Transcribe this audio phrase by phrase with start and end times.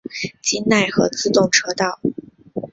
[0.41, 1.99] 京奈和自动车道。